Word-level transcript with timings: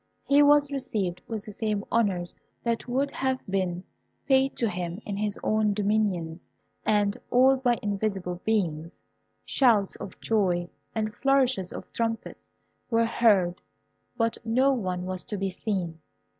He 0.25 0.41
was 0.41 0.71
received 0.71 1.21
with 1.27 1.45
the 1.45 1.51
same 1.51 1.83
honours 1.91 2.35
that 2.63 2.87
would 2.87 3.11
have 3.11 3.39
been 3.47 3.83
paid 4.25 4.57
to 4.57 4.67
him 4.67 4.99
in 5.05 5.15
his 5.15 5.37
own 5.43 5.75
dominions, 5.75 6.47
and 6.83 7.15
all 7.29 7.57
by 7.57 7.77
invisible 7.83 8.41
beings. 8.43 8.95
Shouts 9.45 9.95
of 9.97 10.19
joy 10.19 10.69
and 10.95 11.13
flourishes 11.13 11.71
of 11.71 11.93
trumpets 11.93 12.47
were 12.89 13.05
heard, 13.05 13.61
but 14.17 14.39
no 14.43 14.73
one 14.73 15.05
was 15.05 15.23
to 15.25 15.37
be 15.37 15.51
seen. 15.51 15.99